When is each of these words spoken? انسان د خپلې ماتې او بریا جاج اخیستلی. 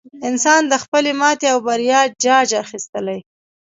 انسان 0.29 0.61
د 0.67 0.73
خپلې 0.83 1.11
ماتې 1.21 1.47
او 1.53 1.59
بریا 1.67 2.01
جاج 2.23 2.49
اخیستلی. 2.63 3.19